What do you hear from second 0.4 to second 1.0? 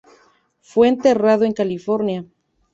Fue